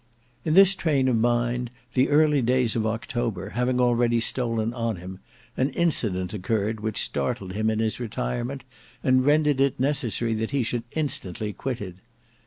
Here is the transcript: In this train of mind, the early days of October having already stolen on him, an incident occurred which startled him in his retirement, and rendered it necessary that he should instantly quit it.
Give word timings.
In 0.43 0.55
this 0.55 0.73
train 0.73 1.07
of 1.07 1.15
mind, 1.15 1.69
the 1.93 2.09
early 2.09 2.41
days 2.41 2.75
of 2.75 2.87
October 2.87 3.49
having 3.49 3.79
already 3.79 4.19
stolen 4.19 4.73
on 4.73 4.95
him, 4.95 5.19
an 5.55 5.69
incident 5.73 6.33
occurred 6.33 6.79
which 6.79 6.97
startled 6.99 7.53
him 7.53 7.69
in 7.69 7.77
his 7.77 7.99
retirement, 7.99 8.63
and 9.03 9.23
rendered 9.27 9.61
it 9.61 9.79
necessary 9.79 10.33
that 10.33 10.49
he 10.49 10.63
should 10.63 10.85
instantly 10.93 11.53
quit 11.53 11.81
it. 11.81 11.97